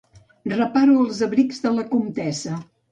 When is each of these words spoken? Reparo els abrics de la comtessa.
Reparo 0.53 0.95
els 1.03 1.21
abrics 1.29 1.63
de 1.67 1.77
la 1.79 1.89
comtessa. 1.95 2.61